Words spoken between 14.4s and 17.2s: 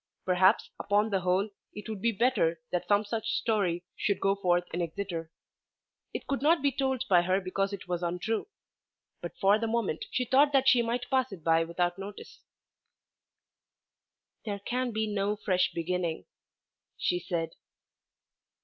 "There can be no fresh beginning," she